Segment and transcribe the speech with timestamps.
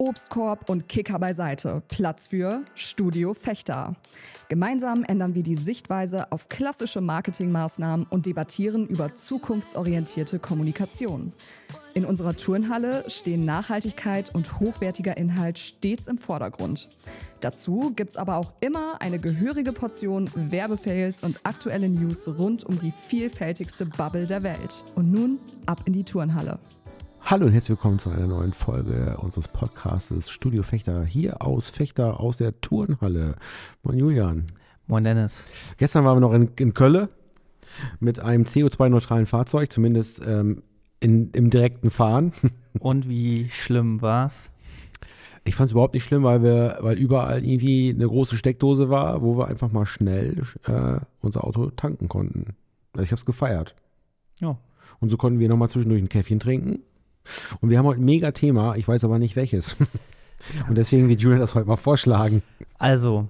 [0.00, 1.82] Obstkorb und Kicker beiseite.
[1.88, 3.96] Platz für Studio Fechter.
[4.48, 11.32] Gemeinsam ändern wir die Sichtweise auf klassische Marketingmaßnahmen und debattieren über zukunftsorientierte Kommunikation.
[11.94, 16.88] In unserer Turnhalle stehen Nachhaltigkeit und hochwertiger Inhalt stets im Vordergrund.
[17.40, 22.92] Dazu gibt's aber auch immer eine gehörige Portion Werbefails und aktuelle News rund um die
[23.08, 24.84] vielfältigste Bubble der Welt.
[24.94, 26.60] Und nun ab in die Turnhalle.
[27.30, 31.04] Hallo und herzlich willkommen zu einer neuen Folge unseres Podcasts Studio Fechter.
[31.04, 33.34] Hier aus Fechter, aus der Turnhalle.
[33.82, 34.46] Moin Julian.
[34.86, 35.44] Moin Dennis.
[35.76, 37.10] Gestern waren wir noch in, in Kölle
[38.00, 40.62] mit einem CO2-neutralen Fahrzeug, zumindest ähm,
[41.00, 42.32] in, im direkten Fahren.
[42.78, 44.50] Und wie schlimm war's?
[45.44, 49.20] Ich fand es überhaupt nicht schlimm, weil wir, weil überall irgendwie eine große Steckdose war,
[49.20, 52.56] wo wir einfach mal schnell äh, unser Auto tanken konnten.
[52.94, 53.76] Also ich habe es gefeiert.
[54.40, 54.56] Ja.
[54.98, 56.84] Und so konnten wir nochmal zwischendurch ein Käffchen trinken
[57.60, 59.76] und wir haben heute ein mega Thema, ich weiß aber nicht welches.
[60.68, 62.42] Und deswegen wird Julian das heute mal vorschlagen.
[62.78, 63.26] Also,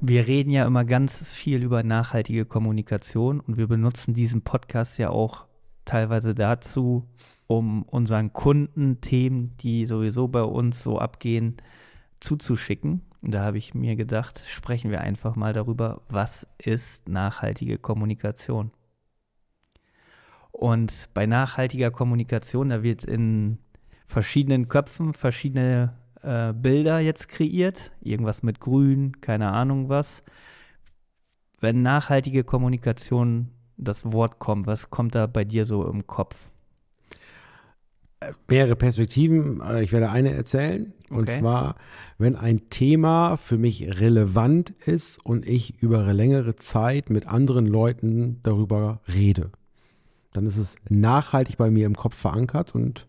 [0.00, 5.10] wir reden ja immer ganz viel über nachhaltige Kommunikation und wir benutzen diesen Podcast ja
[5.10, 5.44] auch
[5.84, 7.04] teilweise dazu,
[7.46, 11.56] um unseren Kunden Themen, die sowieso bei uns so abgehen,
[12.20, 13.02] zuzuschicken.
[13.22, 18.70] Und da habe ich mir gedacht, sprechen wir einfach mal darüber, was ist nachhaltige Kommunikation?
[20.52, 23.58] Und bei nachhaltiger Kommunikation, da wird in
[24.06, 27.92] verschiedenen Köpfen verschiedene äh, Bilder jetzt kreiert.
[28.00, 30.22] Irgendwas mit Grün, keine Ahnung was.
[31.60, 36.36] Wenn nachhaltige Kommunikation das Wort kommt, was kommt da bei dir so im Kopf?
[38.48, 39.60] Mehrere Perspektiven.
[39.60, 40.92] Äh, ich werde eine erzählen.
[41.10, 41.40] Und Okay.
[41.40, 41.76] zwar,
[42.18, 48.40] wenn ein Thema für mich relevant ist und ich über längere Zeit mit anderen Leuten
[48.42, 49.52] darüber rede,
[50.32, 53.06] dann ist es nachhaltig bei mir im Kopf verankert und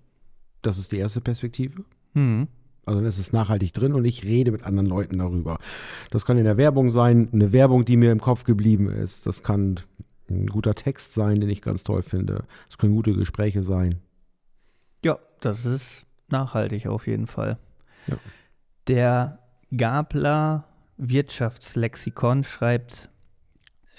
[0.61, 1.83] das ist die erste Perspektive.
[2.13, 2.47] Hm.
[2.85, 5.59] Also dann ist es nachhaltig drin und ich rede mit anderen Leuten darüber.
[6.09, 9.25] Das kann in der Werbung sein, eine Werbung, die mir im Kopf geblieben ist.
[9.25, 9.79] Das kann
[10.29, 12.45] ein guter Text sein, den ich ganz toll finde.
[12.69, 13.99] Es können gute Gespräche sein.
[15.03, 17.57] Ja, das ist nachhaltig auf jeden Fall.
[18.07, 18.17] Ja.
[18.87, 19.39] Der
[19.75, 20.65] Gabler
[20.97, 23.09] Wirtschaftslexikon schreibt,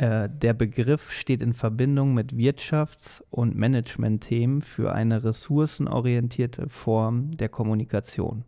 [0.01, 8.45] der Begriff steht in Verbindung mit Wirtschafts- und Managementthemen für eine ressourcenorientierte Form der Kommunikation.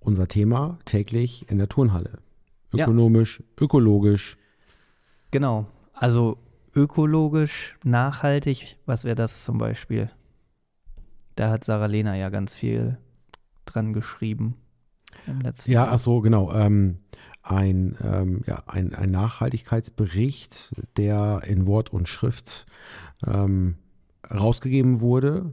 [0.00, 2.18] Unser Thema täglich in der Turnhalle.
[2.74, 2.84] Ja.
[2.84, 4.36] Ökonomisch, ökologisch.
[5.30, 6.36] Genau, also
[6.74, 10.10] ökologisch, nachhaltig, was wäre das zum Beispiel?
[11.36, 12.98] Da hat Sarah Lena ja ganz viel
[13.64, 14.56] dran geschrieben.
[15.26, 15.94] Im letzten Ja, Jahr.
[15.94, 16.52] ach so, genau.
[16.52, 16.98] Ähm,
[17.48, 22.66] ein, ähm, ja, ein, ein Nachhaltigkeitsbericht, der in Wort und Schrift
[23.26, 23.76] ähm,
[24.30, 25.52] rausgegeben wurde.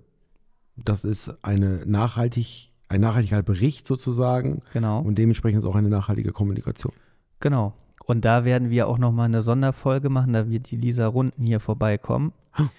[0.76, 5.00] Das ist eine Nachhaltig, ein Nachhaltigkeitsbericht sozusagen Genau.
[5.00, 6.94] und dementsprechend ist auch eine nachhaltige Kommunikation.
[7.40, 7.74] Genau.
[8.06, 10.34] Und da werden wir auch nochmal eine Sonderfolge machen.
[10.34, 12.34] Da wird die Lisa Runden hier vorbeikommen.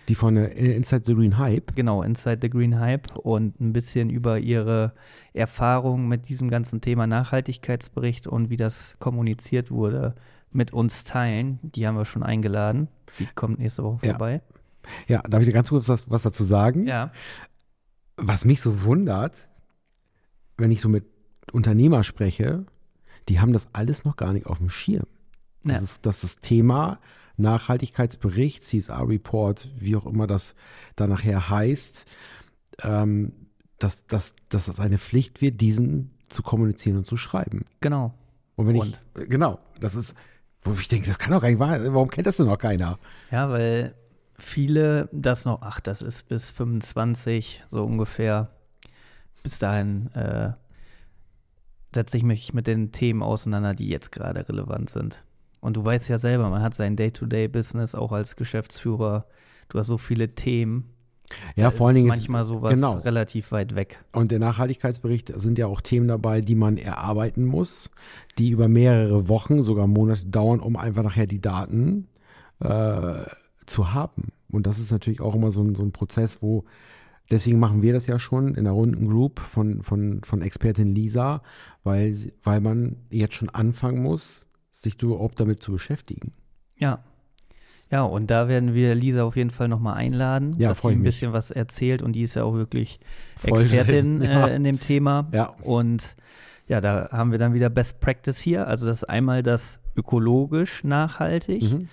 [0.08, 1.74] Die von äh, Inside the Green Hype.
[1.76, 4.92] Genau, Inside the Green Hype und ein bisschen über ihre
[5.34, 10.14] Erfahrungen mit diesem ganzen Thema Nachhaltigkeitsbericht und wie das kommuniziert wurde,
[10.50, 11.58] mit uns teilen.
[11.62, 12.88] Die haben wir schon eingeladen.
[13.18, 14.12] Die kommt nächste Woche Ja.
[14.12, 14.40] vorbei.
[15.08, 16.86] Ja, darf ich dir ganz kurz was, was dazu sagen?
[16.86, 17.10] Ja.
[18.16, 19.48] Was mich so wundert,
[20.56, 21.04] wenn ich so mit
[21.52, 22.64] Unternehmer spreche,
[23.28, 25.06] die haben das alles noch gar nicht auf dem Schirm.
[25.64, 25.82] Das, Ja.
[25.82, 26.98] ist, das Thema
[27.36, 30.54] Nachhaltigkeitsbericht, CSR-Report, wie auch immer das
[30.94, 32.06] dann nachher heißt,
[32.82, 33.32] ähm,
[33.78, 37.66] dass, dass, dass das eine Pflicht wird, diesen zu kommunizieren und zu schreiben.
[37.80, 38.14] Genau.
[38.56, 39.02] Und wenn Und?
[39.18, 40.14] ich, genau, das ist,
[40.62, 41.94] wo ich denke, das kann doch gar nicht wahr sein.
[41.94, 42.98] Warum kennt das denn noch keiner?
[43.30, 43.94] Ja, weil
[44.38, 48.50] viele das noch, ach, das ist bis 25 so ungefähr.
[49.42, 50.52] Bis dahin äh,
[51.94, 55.22] setze ich mich mit den Themen auseinander, die jetzt gerade relevant sind.
[55.60, 59.26] Und du weißt ja selber, man hat sein Day-to-Day-Business auch als Geschäftsführer.
[59.68, 60.92] Du hast so viele Themen.
[61.56, 62.98] Ja, Da vor allen Dingen ist, manchmal sowas genau.
[62.98, 64.04] relativ weit weg.
[64.12, 67.90] Und der Nachhaltigkeitsbericht sind ja auch Themen dabei, die man erarbeiten muss,
[68.38, 72.06] die über mehrere Wochen, sogar Monate dauern, um einfach nachher die Daten
[72.60, 73.14] äh,
[73.66, 74.32] zu haben.
[74.50, 76.64] Und das ist natürlich auch immer so ein, so ein Prozess, wo,
[77.30, 81.42] deswegen machen wir das ja schon in der runden Group von, von, von Expertin Lisa,
[81.82, 84.48] weil, weil man jetzt schon anfangen muss,
[84.82, 86.32] sich überhaupt damit zu beschäftigen.
[86.76, 87.00] Ja.
[87.90, 90.98] Ja, und da werden wir Lisa auf jeden Fall nochmal einladen, Ja, dass sie ein
[90.98, 91.04] mich.
[91.04, 92.98] bisschen was erzählt und die ist ja auch wirklich
[93.36, 94.48] Voll Expertin ja.
[94.48, 95.28] äh, in dem Thema.
[95.32, 95.54] Ja.
[95.62, 96.16] Und
[96.66, 98.66] ja, da haben wir dann wieder Best Practice hier.
[98.66, 101.88] Also das ist einmal das ökologisch nachhaltig Mhm.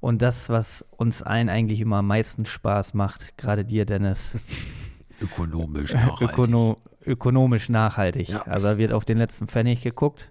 [0.00, 4.38] und das, was uns allen eigentlich immer am meisten Spaß macht, gerade dir, Dennis,
[5.20, 8.30] Ökonomisch Ökono ökonomisch nachhaltig.
[8.30, 8.42] Ja.
[8.42, 10.30] Also da wird auf den letzten Pfennig geguckt.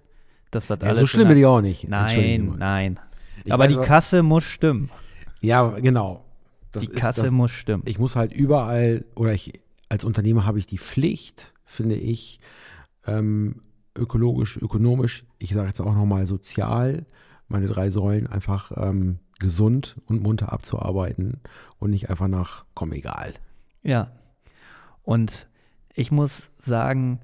[0.50, 1.88] Dass das Ja, alles so schlimm in bin ich auch nicht.
[1.88, 3.00] Nein, nein.
[3.44, 4.90] Ich Aber weiß die Kasse muss stimmen.
[5.40, 6.24] Ja, genau.
[6.72, 7.82] Das die ist- Kasse das, muss stimmen.
[7.86, 9.52] ich muss halt überall, oder ich
[9.88, 12.40] als Unternehmer habe ich die Pflicht, finde ich,
[13.06, 13.60] ähm,
[13.96, 17.06] ökologisch, ökonomisch, ich sage jetzt auch nochmal sozial,
[17.48, 21.40] meine drei Säulen einfach ähm, gesund und munter abzuarbeiten
[21.78, 23.34] und nicht einfach nach, komm, egal.
[23.82, 24.10] Ja.
[25.02, 25.48] Und
[25.94, 27.20] ich muss sagen,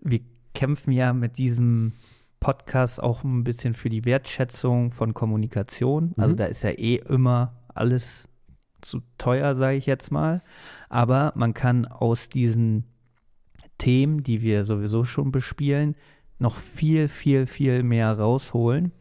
[0.00, 0.20] wir
[0.54, 1.92] kämpfen ja mit diesem
[2.44, 6.12] Podcast auch ein bisschen für die Wertschätzung von Kommunikation.
[6.18, 6.36] Also Mhm.
[6.36, 8.28] da ist ja eh immer alles
[8.82, 10.42] zu teuer, sage ich jetzt mal.
[10.90, 12.84] Aber man kann aus diesen
[13.78, 15.96] Themen, die wir sowieso schon bespielen,
[16.38, 18.92] noch viel, viel, viel mehr rausholen.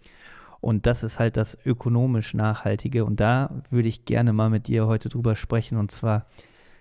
[0.61, 3.03] Und das ist halt das ökonomisch Nachhaltige.
[3.03, 5.77] Und da würde ich gerne mal mit dir heute drüber sprechen.
[5.77, 6.27] Und zwar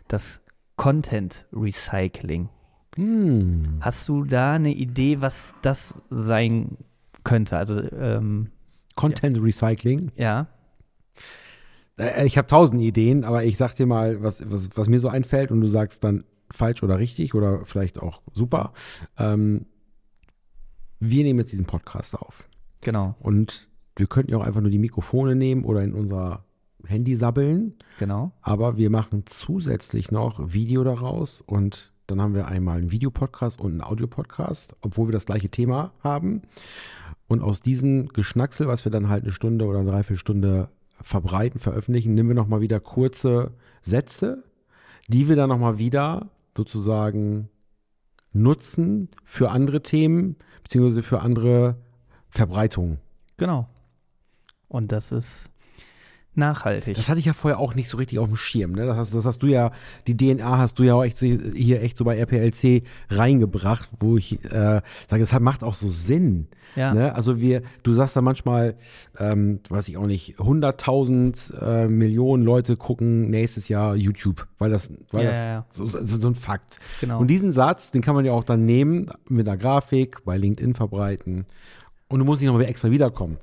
[0.07, 0.41] das
[0.77, 2.49] Content Recycling.
[2.97, 3.79] Hm.
[3.81, 6.77] Hast du da eine Idee, was das sein
[7.25, 7.57] könnte?
[7.57, 8.51] Also, ähm,
[8.95, 10.11] Content Recycling.
[10.17, 10.49] ja,
[11.99, 15.09] Äh, Ich habe tausend Ideen, aber ich sag dir mal, was, was, was mir so
[15.09, 18.73] einfällt und du sagst dann falsch oder richtig oder vielleicht auch super.
[19.19, 19.67] Ähm,
[21.01, 22.49] wir nehmen jetzt diesen Podcast auf
[22.81, 26.45] genau, und wir könnten ja auch einfach nur die Mikrofone nehmen oder in unser
[26.85, 28.33] Handy sabbeln, genau.
[28.43, 33.73] aber wir machen zusätzlich noch Video daraus und dann haben wir einmal einen Videopodcast und
[33.73, 36.43] einen Audiopodcast, obwohl wir das gleiche Thema haben.
[37.29, 40.69] Und aus diesem Geschnacksel, was wir dann halt eine Stunde oder eine Dreiviertelstunde
[41.01, 44.45] verbreiten, veröffentlichen, nehmen wir nochmal wieder kurze Sätze,
[45.09, 47.49] die wir dann nochmal wieder sozusagen
[48.33, 51.77] nutzen für andere Themen, beziehungsweise für andere
[52.29, 52.99] Verbreitungen.
[53.37, 53.69] Genau.
[54.69, 55.51] Und das ist
[56.35, 56.97] nachhaltig.
[56.97, 58.73] Das hatte ich ja vorher auch nicht so richtig auf dem Schirm.
[58.73, 58.87] Ne?
[58.87, 59.71] Das, hast, das hast du ja,
[60.07, 64.17] die DNA hast du ja auch echt, so- hier echt so bei RPLC reingebracht, wo
[64.17, 66.49] ich äh, sage, das hat, macht auch so Sinn.
[66.75, 67.15] ja, Ne?
[67.15, 68.77] Also wir, du sagst da manchmal,
[69.19, 74.91] ähm, weiß ich auch nicht, 100.000 äh, Millionen Leute gucken nächstes Jahr YouTube, weil das,
[75.11, 76.79] weil Ja, das ja, so, so ein Fakt.
[77.01, 77.21] genau.
[77.21, 80.75] Und diesen Satz, den kann man ja auch dann nehmen, mit einer Grafik, bei LinkedIn
[80.75, 81.47] verbreiten.
[82.09, 83.39] Und du musst nicht nochmal extra wiederkommen.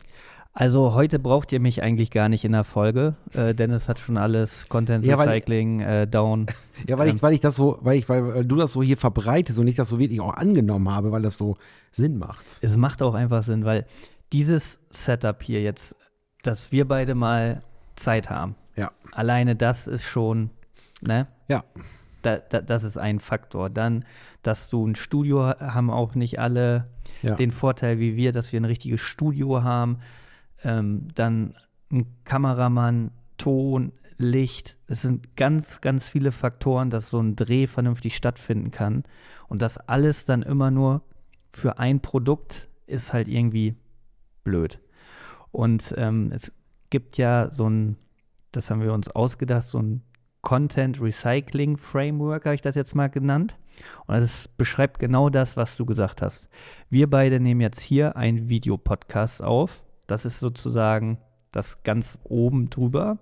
[0.54, 3.16] Also heute braucht ihr mich eigentlich gar nicht in der Folge.
[3.34, 6.48] Äh, Dennis hat schon alles Content Ja, Recycling äh, down.
[6.88, 7.16] Ja, weil Ähm.
[7.16, 9.76] ich, weil ich das so, weil ich, weil du das so hier verbreitest und ich
[9.76, 11.58] das so wirklich auch angenommen habe, weil das so
[11.92, 12.46] Sinn macht.
[12.62, 13.86] Es macht auch einfach Sinn, weil
[14.34, 15.96] dieses Setup hier jetzt,
[16.42, 17.62] dass wir beide mal
[17.96, 18.92] Zeit haben, Ja.
[19.12, 20.50] alleine das ist schon,
[21.02, 21.26] ne?
[21.50, 21.64] Ja.
[22.22, 23.70] Da, da, das ist ein Faktor.
[23.70, 24.04] Dann,
[24.42, 26.88] dass du ein Studio ha- haben auch nicht alle
[27.22, 27.36] Ja.
[27.36, 30.00] den Vorteil wie wir, dass wir ein richtiges Studio haben.
[30.64, 31.56] Ähm, dann
[31.92, 34.78] ein Kameramann, Ton, Licht.
[34.88, 39.04] Es sind ganz, ganz viele Faktoren, dass so ein Dreh vernünftig stattfinden kann.
[39.48, 41.02] Und das alles dann immer nur
[41.52, 43.76] für ein Produkt ist halt irgendwie
[44.44, 44.80] blöd.
[45.52, 46.52] Und ähm, es
[46.90, 47.98] gibt ja so ein,
[48.52, 50.02] das haben wir uns ausgedacht, so ein
[50.42, 53.58] Content Recycling Framework, habe ich das jetzt mal genannt.
[54.06, 56.50] Und das beschreibt genau das, was du gesagt hast.
[56.90, 59.82] Wir beide nehmen jetzt hier einen Videopodcast auf.
[60.10, 61.20] Das ist sozusagen
[61.52, 63.20] das ganz oben drüber.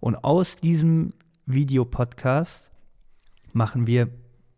[0.00, 1.12] Und aus diesem
[1.46, 2.70] Videopodcast
[3.52, 4.08] machen wir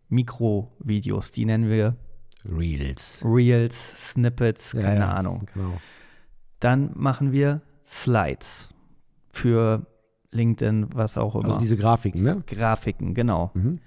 [0.08, 1.32] Mikrovideos.
[1.32, 1.96] Die nennen wir
[2.44, 3.24] Reels.
[3.24, 5.46] Reels, Snippets, Ja, keine ja, Ahnung.
[5.52, 5.80] Genau.
[6.60, 8.72] Dann machen wir Slides
[9.30, 9.86] für
[10.30, 11.44] LinkedIn, was auch immer.
[11.44, 12.42] Also diese Grafiken, ne?
[12.46, 13.50] Grafiken, genau.
[13.54, 13.80] Mhm.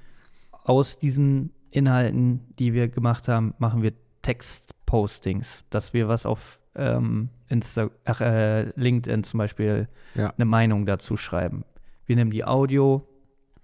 [0.51, 7.29] Aus diesen Inhalten, die wir gemacht haben, machen wir Textpostings, dass wir was auf ähm,
[7.49, 10.33] Insta ach, äh, LinkedIn zum Beispiel Ja.
[10.37, 11.63] eine Meinung dazu schreiben.
[12.05, 13.07] Wir nehmen die Audio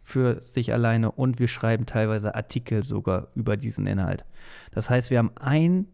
[0.01, 4.25] für sich alleine und wir schreiben teilweise Artikel sogar über diesen Inhalt.
[4.71, 5.87] Das heißt, wir haben einen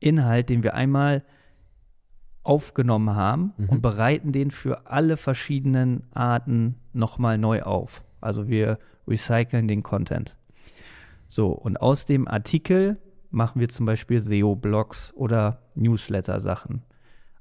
[0.00, 1.24] Inhalt, den wir einmal
[2.42, 3.68] aufgenommen haben Mhm.
[3.68, 8.02] und bereiten den für alle verschiedenen Arten nochmal neu auf.
[8.20, 10.36] Also wir recyceln den Content.
[11.28, 12.96] So, und aus dem Artikel
[13.30, 16.82] machen wir zum Beispiel SEO-Blogs oder Newsletter-Sachen.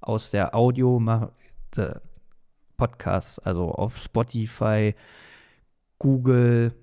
[0.01, 1.29] Aus der Audio machen
[1.73, 2.01] wir
[2.77, 4.93] Podcasts, also auf Spotify,
[5.99, 6.73] Google,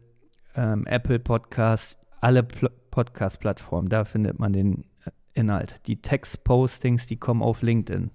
[0.57, 5.81] ähm, Apple Podcasts, alle Pl Podcast-Plattformen, da findet man den äh, Inhalt.
[5.87, 8.11] Die Text-Postings, die kommen auf LinkedIn.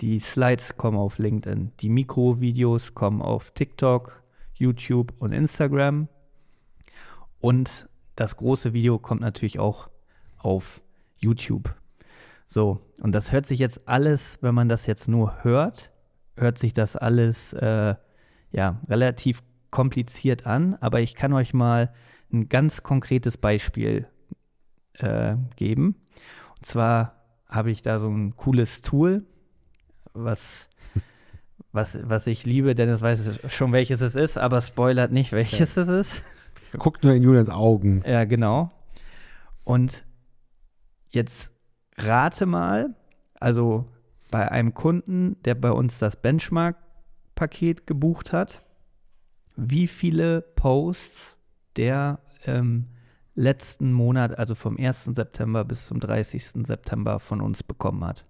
[0.00, 1.70] Die Slides kommen auf LinkedIn.
[1.78, 4.22] Die Mikrovideos kommen auf TikTok,
[4.54, 6.08] YouTube und Instagram.
[7.40, 9.88] Und das große Video kommt natürlich auch
[10.44, 10.80] auf
[11.20, 11.74] YouTube.
[12.46, 15.90] So, und das hört sich jetzt alles, wenn man das jetzt nur hört,
[16.36, 17.94] hört sich das alles äh,
[18.52, 21.92] ja relativ kompliziert an, aber ich kann euch mal
[22.32, 24.06] ein ganz konkretes Beispiel
[24.98, 25.96] äh, geben.
[26.58, 29.24] Und zwar habe ich da so ein cooles Tool,
[30.12, 30.68] was,
[31.72, 32.74] was, was ich liebe.
[32.74, 35.82] Dennis weiß schon, welches es ist, aber spoilert nicht, welches ja.
[35.82, 36.22] es ist.
[36.78, 38.02] Guckt nur in Julians Augen.
[38.06, 38.70] Ja, genau.
[39.64, 40.04] Und
[41.14, 41.52] jetzt
[41.96, 42.94] rate mal,
[43.40, 43.86] also
[44.30, 48.64] bei einem Kunden, der bei uns das Benchmark-Paket gebucht hat,
[49.56, 51.36] wie viele Posts
[51.76, 52.86] der ähm,
[53.34, 55.04] letzten Monat, also vom 1.
[55.04, 56.66] September bis zum 30.
[56.66, 58.26] September von uns bekommen hat.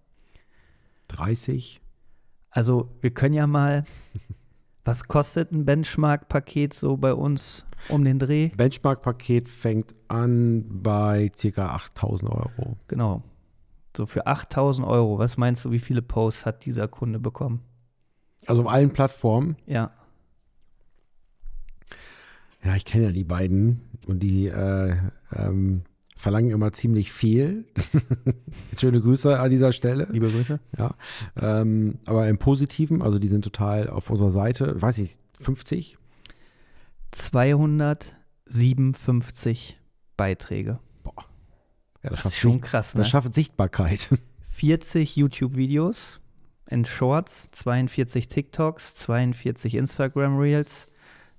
[1.08, 1.80] 30?
[2.50, 3.84] Also wir können ja mal,
[4.84, 8.48] was kostet ein Benchmark-Paket so bei uns um den Dreh?
[8.56, 11.74] Benchmark-Paket fängt an bei ca.
[11.74, 12.76] 8000 Euro.
[12.88, 13.22] Genau.
[13.96, 17.60] So für 8000 Euro, was meinst du, wie viele Posts hat dieser Kunde bekommen?
[18.46, 19.56] Also auf allen Plattformen?
[19.66, 19.92] Ja.
[22.64, 24.96] Ja, ich kenne ja die beiden und die äh,
[25.32, 25.82] ähm,
[26.16, 27.66] verlangen immer ziemlich viel.
[28.78, 30.08] Schöne Grüße an dieser Stelle.
[30.10, 30.58] Liebe Grüße.
[30.78, 30.94] Ja.
[31.40, 35.98] Ähm, aber im Positiven, also die sind total auf unserer Seite, weiß ich, 50?
[37.14, 39.78] 257
[40.16, 40.78] Beiträge.
[41.02, 41.26] Boah.
[42.02, 42.94] Ja, das, das ist schon krass.
[42.94, 43.00] Ne?
[43.00, 44.08] Das schafft Sichtbarkeit.
[44.50, 46.20] 40 YouTube-Videos
[46.68, 50.86] in Shorts, 42 TikToks, 42 Instagram Reels,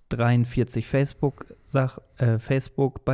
[0.09, 3.05] 43 Facebook-Beiträge äh, Facebook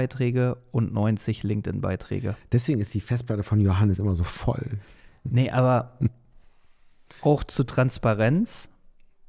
[0.71, 2.37] und 90 LinkedIn-Beiträge.
[2.51, 4.79] Deswegen ist die Festplatte von Johannes immer so voll.
[5.23, 5.99] Nee, aber
[7.21, 8.69] auch zu Transparenz.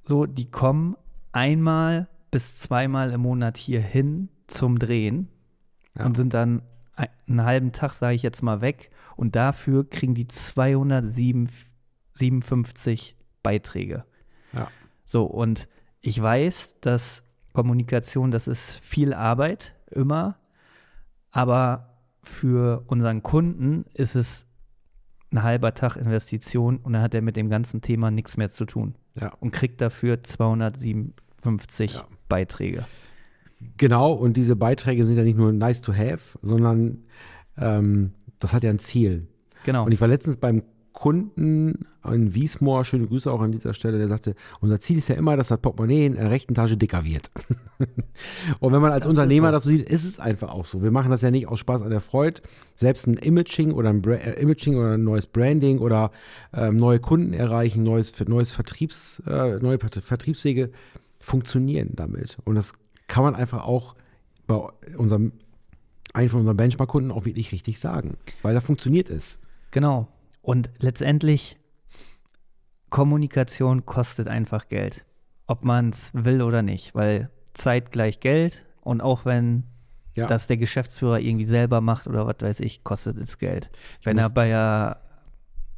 [0.04, 0.96] So, die kommen
[1.32, 5.28] einmal bis zweimal im Monat hier hin zum Drehen
[5.96, 6.04] ja.
[6.04, 6.62] und sind dann
[6.96, 8.90] einen halben Tag, sage ich jetzt mal, weg.
[9.16, 14.04] Und dafür kriegen die 257 Beiträge.
[14.52, 14.68] Ja.
[15.04, 15.68] So, und
[16.00, 17.22] ich weiß, dass
[17.52, 20.38] Kommunikation, das ist viel Arbeit, immer.
[21.30, 24.46] Aber für unseren Kunden ist es
[25.30, 28.64] ein halber Tag Investition und dann hat er mit dem ganzen Thema nichts mehr zu
[28.64, 28.94] tun.
[29.14, 29.32] Ja.
[29.40, 30.22] Und kriegt dafür
[31.42, 32.06] 257 ja.
[32.28, 32.84] Beiträge.
[33.76, 37.04] Genau, und diese Beiträge sind ja nicht nur nice to have, sondern
[37.56, 39.28] ähm, das hat ja ein Ziel.
[39.64, 39.84] Genau.
[39.84, 44.08] Und ich war letztens beim Kunden in Wiesmoor, schöne Grüße auch an dieser Stelle, der
[44.08, 47.30] sagte, unser Ziel ist ja immer, dass das Portemonnaie in der rechten Tasche dicker wird.
[48.61, 49.52] und wenn man als das Unternehmer so.
[49.52, 50.82] das so sieht, ist es einfach auch so.
[50.82, 52.42] Wir machen das ja nicht aus Spaß an der Freude.
[52.75, 56.12] Selbst ein Imaging oder ein, äh, Imaging oder ein neues Branding oder
[56.52, 60.70] ähm, neue Kunden erreichen, neues, neues Vertriebs, äh, neue Vertriebswege
[61.23, 62.38] funktionieren damit.
[62.45, 62.75] Und das
[63.07, 63.95] kann man einfach auch
[64.47, 64.57] bei
[64.97, 65.33] unserem,
[66.12, 69.38] einem von unseren Benchmark-Kunden auch wirklich richtig sagen, weil da funktioniert es.
[69.71, 70.09] Genau.
[70.43, 71.57] Und letztendlich,
[72.91, 75.07] Kommunikation kostet einfach Geld.
[75.47, 79.64] Ob man es will oder nicht, weil Zeit gleich Geld und auch wenn
[80.14, 80.26] ja.
[80.26, 83.71] das der Geschäftsführer irgendwie selber macht oder was weiß ich, kostet es Geld.
[84.00, 85.01] Ich wenn er bei der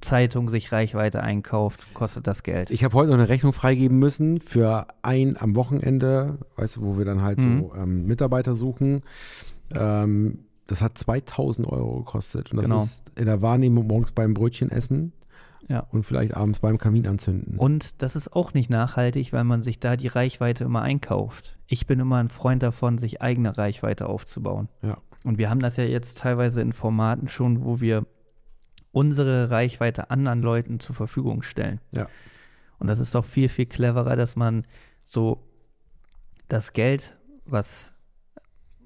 [0.04, 2.70] Zeitung sich Reichweite einkauft, kostet das Geld.
[2.70, 6.98] Ich habe heute noch eine Rechnung freigeben müssen für ein am Wochenende, weißt du, wo
[6.98, 7.60] wir dann halt mhm.
[7.60, 9.02] so ähm, Mitarbeiter suchen.
[9.74, 12.50] Ähm, das hat 2000 Euro gekostet.
[12.50, 12.82] Und das genau.
[12.82, 15.12] ist in der Wahrnehmung morgens beim Brötchen essen
[15.68, 15.86] ja.
[15.90, 17.58] und vielleicht abends beim Kamin anzünden.
[17.58, 21.56] Und das ist auch nicht nachhaltig, weil man sich da die Reichweite immer einkauft.
[21.66, 24.68] Ich bin immer ein Freund davon, sich eigene Reichweite aufzubauen.
[24.82, 24.98] Ja.
[25.24, 28.06] Und wir haben das ja jetzt teilweise in Formaten schon, wo wir
[28.94, 31.80] unsere Reichweite anderen Leuten zur Verfügung stellen.
[31.92, 32.08] Ja.
[32.78, 34.66] Und das ist doch viel, viel cleverer, dass man
[35.04, 35.42] so
[36.48, 37.92] das Geld, was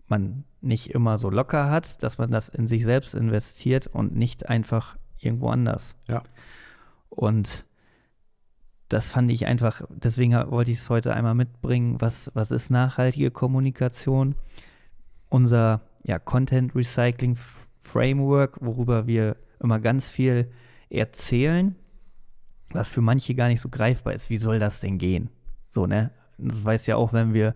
[0.07, 4.49] man nicht immer so locker hat, dass man das in sich selbst investiert und nicht
[4.49, 5.95] einfach irgendwo anders.
[6.09, 6.23] Ja.
[7.11, 7.67] Und
[8.89, 13.31] das fand ich einfach, deswegen wollte ich es heute einmal mitbringen, was, was ist nachhaltige
[13.31, 14.35] Kommunikation?
[15.29, 17.37] Unser ja, Content Recycling
[17.81, 20.51] Framework, worüber wir immer ganz viel
[20.91, 21.77] erzählen,
[22.71, 24.31] was für manche gar nicht so greifbar ist.
[24.31, 25.31] Wie soll das denn gehen?
[25.71, 26.11] So, ne?
[26.39, 27.55] Das weiß ja auch, wenn wir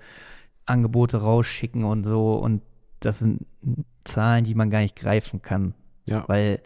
[0.66, 2.34] Angebote rausschicken und so.
[2.36, 2.62] Und
[3.00, 3.46] das sind
[4.04, 5.74] Zahlen, die man gar nicht greifen kann.
[6.06, 6.24] Ja.
[6.28, 6.60] Weil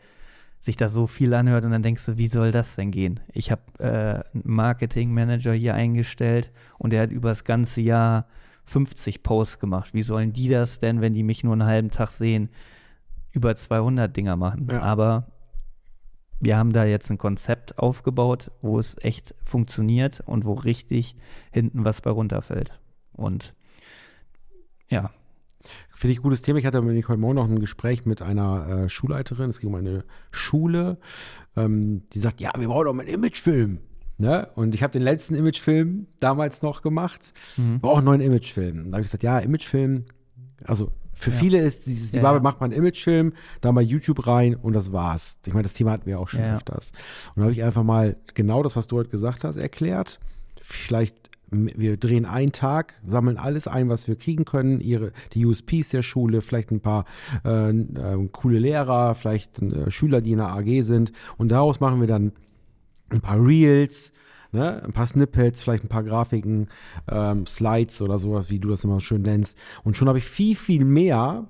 [0.61, 3.21] sich das so viel anhört und dann denkst du, wie soll das denn gehen?
[3.33, 8.27] Ich habe äh, einen Marketing-Manager hier eingestellt und der hat über das ganze Jahr
[8.65, 9.95] 50 Posts gemacht.
[9.95, 12.49] Wie sollen die das denn, wenn die mich nur einen halben Tag sehen,
[13.37, 14.67] über 200 Dinger machen?
[14.71, 14.81] Ja.
[14.81, 15.27] Aber
[16.41, 21.17] wir haben da jetzt ein Konzept aufgebaut, wo es echt funktioniert und wo richtig
[21.53, 22.81] hinten was bei runterfällt.
[23.13, 23.55] Und
[24.89, 25.11] ja.
[25.95, 26.59] Finde ich ein gutes Thema.
[26.59, 29.51] Ich hatte nämlich heute Morgen noch ein Gespräch mit einer äh, Schulleiterin.
[29.51, 30.99] Es ging um eine Schule,
[31.57, 33.79] ähm, die sagt: Ja, wir brauchen doch mal einen Imagefilm.
[34.19, 34.49] Ne?
[34.55, 37.33] Und ich habe den letzten Imagefilm damals noch gemacht.
[37.57, 37.73] Mhm.
[37.73, 38.91] Wir brauchen einen neuen Imagefilm.
[38.91, 40.05] Da habe ich gesagt: Ja, Imagefilm,
[40.65, 41.37] also Für Ja.
[41.37, 42.41] viele ist dieses, die Ja, ja.
[42.41, 45.39] macht man einen Imagefilm, da mal YouTube rein und das war's.
[45.47, 46.93] Ich meine, das Thema hatten wir auch schon Ja, öfters.
[47.35, 50.21] Und da habe ich einfach mal genau das, was du heute gesagt hast, erklärt.
[50.61, 51.17] Vielleicht,
[51.51, 56.03] wir drehen einen Tag, sammeln alles ein, was wir kriegen können, ihre, die USPs der
[56.03, 57.05] Schule, vielleicht ein paar
[57.45, 61.13] äh, äh, coole Lehrer, vielleicht äh, Schüler, die in der AG sind.
[61.39, 62.33] Und daraus machen wir dann
[63.11, 64.13] ein paar Reels,
[64.57, 66.69] ne, ein paar Snippets, vielleicht ein paar Grafiken,
[67.09, 69.57] ähm, Slides oder sowas, wie du das immer schön nennst.
[69.85, 71.47] Und schon habe ich viel, viel mehr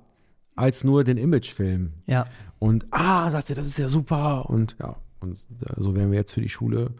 [0.55, 1.93] als nur den Imagefilm.
[2.07, 2.25] Ja,
[2.59, 4.49] Und ah, sagt sie, das ist ja super.
[4.49, 6.91] Und ja, und äh, so werden wir jetzt für die Schule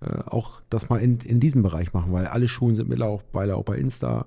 [0.00, 3.64] äh, auch das mal in, in diesem Bereich machen, weil alle Schulen sind mittlerweile auch
[3.64, 4.26] bei Insta.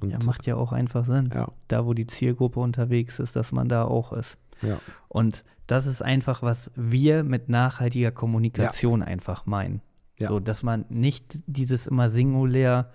[0.00, 1.30] Und, ja, macht ja auch einfach Sinn.
[1.34, 4.36] ja, Da, wo die Zielgruppe unterwegs ist, dass man da auch ist.
[4.62, 9.82] ja, Und das ist einfach, was wir mit nachhaltiger Kommunikation einfach meinen.
[10.18, 10.28] Ja.
[10.28, 12.90] So, dass man nicht dieses immer singulär,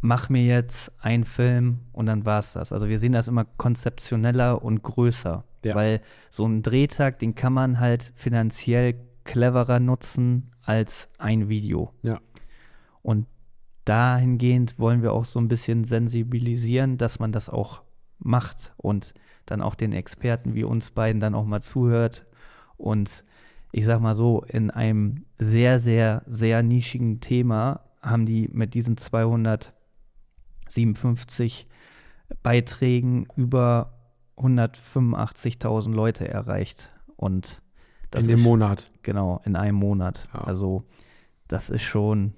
[0.00, 2.72] mach mir jetzt einen Film und dann war's das.
[2.72, 5.44] Also wir sehen das immer konzeptioneller und größer.
[5.64, 5.74] Ja.
[5.74, 11.92] Weil so einen Drehtag, den kann man halt finanziell cleverer nutzen als ein Video.
[12.02, 12.20] ja,
[13.02, 13.26] Und
[13.84, 17.82] dahingehend wollen wir auch so ein bisschen sensibilisieren, dass man das auch
[18.18, 19.14] macht und
[19.46, 22.26] dann auch den Experten wie uns beiden dann auch mal zuhört.
[22.76, 23.24] Und
[23.74, 28.96] ich sag mal so, in einem sehr, sehr, sehr nischigen Thema haben die mit diesen
[28.96, 31.66] 257
[32.44, 33.98] Beiträgen über
[34.36, 36.92] 185.000 Leute erreicht.
[37.16, 37.62] Und
[38.12, 38.92] das in dem ist, Monat.
[39.02, 40.28] Genau, in einem Monat.
[40.32, 40.42] Ja.
[40.42, 40.84] Also
[41.48, 42.34] das ist schon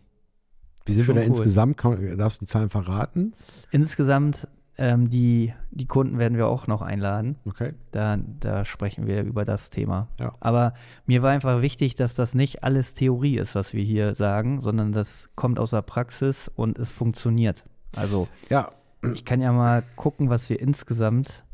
[0.86, 1.26] Wie sind wir da cool.
[1.26, 1.76] insgesamt?
[1.76, 3.34] Kann, darfst du die Zahlen verraten?
[3.70, 7.36] insgesamt ähm, die, die Kunden werden wir auch noch einladen.
[7.46, 7.72] Okay.
[7.92, 10.08] Da, da sprechen wir über das Thema.
[10.20, 10.32] Ja.
[10.40, 10.74] Aber
[11.06, 14.92] mir war einfach wichtig, dass das nicht alles Theorie ist, was wir hier sagen, sondern
[14.92, 17.64] das kommt aus der Praxis und es funktioniert.
[17.94, 18.72] Also Ja,
[19.14, 21.44] ich kann ja mal gucken, was wir insgesamt.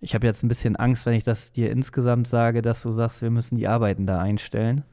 [0.00, 3.22] Ich habe jetzt ein bisschen Angst, wenn ich das dir insgesamt sage, dass du sagst,
[3.22, 4.84] wir müssen die Arbeiten da einstellen,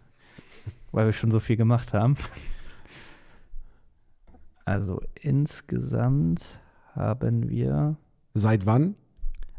[0.92, 2.18] weil wir schon so viel gemacht haben.
[4.64, 6.44] Also insgesamt
[6.96, 7.96] haben wir,
[8.34, 8.96] seit wann?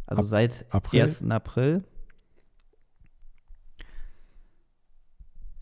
[0.07, 1.03] also Ab- seit April?
[1.03, 1.23] 1.
[1.31, 1.85] April.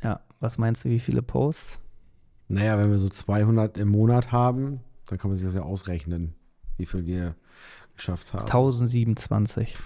[0.02, 1.78] Ja, was meinst du, wie viele Posts?
[2.48, 6.34] Naja, wenn wir so 200 im Monat haben, dann kann man sich das ja ausrechnen,
[6.78, 7.34] wie viel wir
[7.96, 8.42] geschafft haben.
[8.46, 9.76] 1027.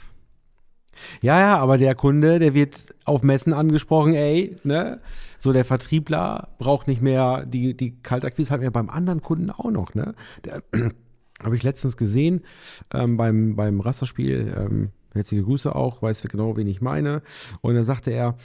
[1.21, 5.01] Ja, ja, aber der Kunde, der wird auf Messen angesprochen, ey, ne?
[5.37, 9.71] So der Vertriebler braucht nicht mehr die, die Kaltakquise, hat mir beim anderen Kunden auch
[9.73, 10.15] noch, ne?
[10.45, 10.63] Der,
[11.45, 12.43] Habe ich letztens gesehen
[12.93, 17.23] ähm, beim, beim Rasterspiel, ähm, herzliche Grüße auch, weiß genau, wen ich meine.
[17.61, 18.37] Und dann sagte er,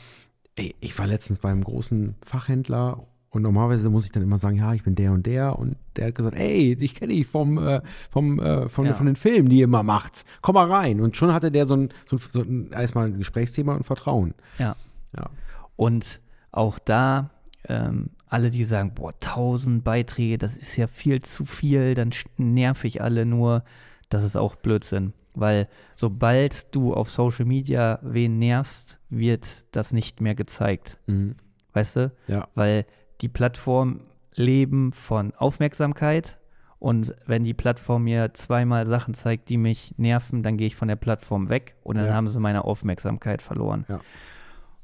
[0.55, 4.73] ey, ich war letztens beim großen Fachhändler und normalerweise muss ich dann immer sagen, ja,
[4.73, 5.57] ich bin der und der.
[5.59, 8.93] Und der hat gesagt, ey, dich kenne ich vom, äh, vom, äh, von, Ja.
[8.95, 10.25] von den Filmen, die ihr immer macht.
[10.41, 10.99] Komm mal rein.
[10.99, 14.33] Und schon hatte der so ein, so ein, so ein erstmal ein Gesprächsthema und Vertrauen.
[14.57, 14.75] Ja.
[15.15, 15.29] Ja.
[15.75, 17.29] Und auch da,
[17.67, 22.83] ähm, alle, die sagen, boah, 1000 Beiträge, das ist ja viel zu viel, dann nerv
[22.85, 23.63] ich alle nur,
[24.09, 25.13] das ist auch Blödsinn.
[25.35, 30.97] Weil sobald du auf Social Media wen nervst, wird das nicht mehr gezeigt.
[31.07, 31.35] Mhm.
[31.73, 32.11] Weißt du?
[32.27, 32.47] Ja.
[32.55, 32.85] Weil
[33.21, 34.01] die Plattformen
[34.33, 36.39] leben von Aufmerksamkeit
[36.79, 40.87] und wenn die Plattform mir zweimal Sachen zeigt, die mich nerven, dann gehe ich von
[40.87, 42.13] der Plattform weg und dann Ja.
[42.13, 43.85] haben sie meine Aufmerksamkeit verloren.
[43.89, 43.99] Ja.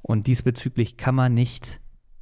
[0.01, 1.79] Und diesbezüglich kann man nicht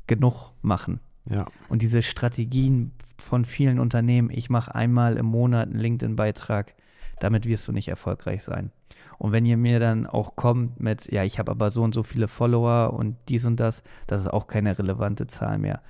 [0.07, 0.99] genug machen.
[1.29, 1.47] Ja.
[1.69, 6.73] Und diese Strategien von vielen Unternehmen, ich mache einmal im Monat einen LinkedIn-Beitrag,
[7.19, 8.71] damit wirst du nicht erfolgreich sein.
[9.17, 12.03] Und wenn ihr mir dann auch kommt mit, ja, ich habe aber so und so
[12.03, 15.81] viele Follower und dies und das, das ist auch keine relevante Zahl mehr.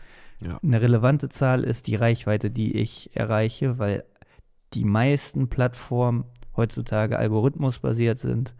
[0.41, 0.59] Ja.
[0.61, 4.03] Eine relevante Zahl ist die Reichweite, die ich erreiche, weil
[4.73, 8.55] die meisten Plattformen heutzutage algorithmusbasiert sind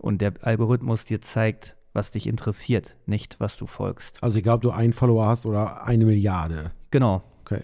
[0.00, 4.22] und der Algorithmus dir zeigt, was dich interessiert, nicht was du folgst.
[4.22, 6.70] Also egal, ob du einen Follower hast oder eine Milliarde.
[6.90, 7.22] Genau.
[7.40, 7.62] Okay.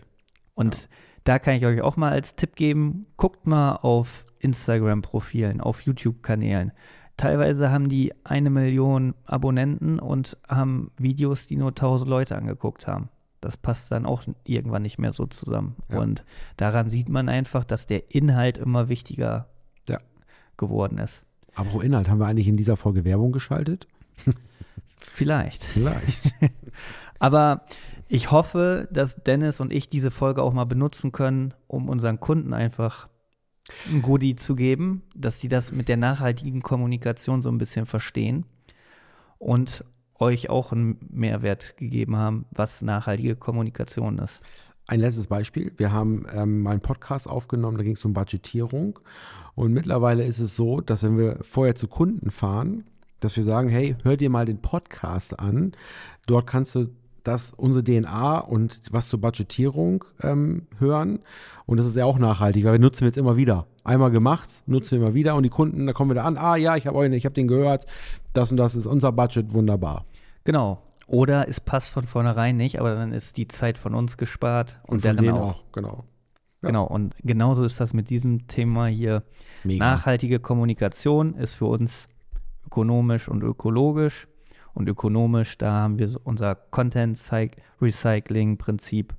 [0.54, 0.88] Und
[1.22, 6.72] da kann ich euch auch mal als Tipp geben, guckt mal auf Instagram-Profilen, auf YouTube-Kanälen.
[7.16, 13.08] Teilweise haben die eine Million Abonnenten und haben Videos, die nur 1000 Leute angeguckt haben.
[13.40, 15.76] Das passt dann auch irgendwann nicht mehr so zusammen.
[15.90, 15.98] Ja.
[16.00, 16.24] Und
[16.56, 19.48] daran sieht man einfach, dass der Inhalt immer wichtiger
[19.88, 19.98] Ja.
[20.56, 21.22] geworden ist.
[21.54, 23.86] Aber Inhalt, haben wir eigentlich in dieser Folge Werbung geschaltet?
[24.98, 25.64] Vielleicht.
[25.64, 26.34] Vielleicht.
[27.18, 27.64] Aber
[28.08, 32.52] ich hoffe, dass Dennis und ich diese Folge auch mal benutzen können, um unseren Kunden
[32.52, 33.08] einfach
[33.90, 38.44] ein Goodie zu geben, dass die das mit der nachhaltigen Kommunikation so ein bisschen verstehen
[39.38, 39.84] und
[40.18, 44.40] euch auch einen Mehrwert gegeben haben, was nachhaltige Kommunikation ist.
[44.86, 45.72] ein letztes Beispiel.
[45.76, 48.98] Wir haben ähm, mal einen Podcast aufgenommen, da ging es um Budgetierung.
[49.54, 52.84] Und mittlerweile ist es so, dass wenn wir vorher zu Kunden fahren,
[53.24, 55.72] dass wir sagen, hey, hör dir mal den Podcast an.
[56.26, 56.86] Dort kannst du
[57.24, 61.20] das unsere DNA und was zur Budgetierung ähm, hören.
[61.66, 63.66] Und das ist ja auch nachhaltig, weil wir nutzen jetzt immer wieder.
[63.82, 66.56] Einmal gemacht, nutzen wir immer wieder und die Kunden, da kommen wir da an, ah
[66.56, 67.86] ja, ich habe ich hab den gehört,
[68.34, 70.04] das und das ist unser Budget, wunderbar.
[70.44, 70.82] Genau.
[71.06, 74.96] Oder es passt von vornherein nicht, aber dann ist die Zeit von uns gespart und,
[74.96, 75.50] und deren auch.
[75.50, 75.64] auch.
[75.72, 76.04] Genau.
[76.62, 76.68] Ja.
[76.68, 79.22] Genau, und genauso ist das mit diesem Thema hier.
[79.64, 79.84] Mega.
[79.84, 82.08] Nachhaltige Kommunikation ist für uns
[82.74, 84.26] ökonomisch und ökologisch
[84.74, 87.22] und ökonomisch, da haben wir unser Content
[87.80, 89.14] Recycling Prinzip.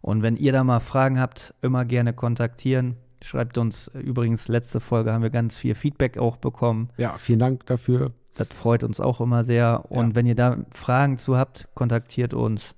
[0.00, 2.96] Und wenn ihr da mal Fragen habt, immer gerne kontaktieren.
[3.20, 6.90] Schreibt uns übrigens, letzte Folge haben wir ganz viel Feedback auch bekommen.
[6.96, 8.12] Ja, vielen Dank dafür.
[8.34, 9.86] Das freut uns auch immer sehr.
[9.88, 10.14] Und ja.
[10.14, 12.74] wenn ihr da Fragen zu habt, kontaktiert uns.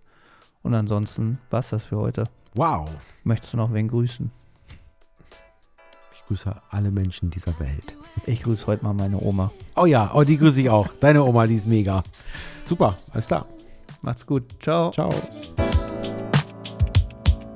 [0.62, 2.24] Und ansonsten war es das für heute.
[2.54, 2.88] Wow.
[3.24, 4.30] Möchtest du noch wen grüßen?
[6.26, 7.96] Grüße alle Menschen dieser Welt.
[8.26, 9.50] Ich grüße heute mal meine Oma.
[9.76, 10.88] Oh ja, oh, die grüße ich auch.
[11.00, 12.02] Deine Oma, die ist mega.
[12.64, 13.46] Super, alles klar.
[14.02, 14.44] Macht's gut.
[14.62, 14.90] Ciao.
[14.90, 15.10] Ciao.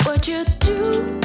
[0.05, 1.21] What you do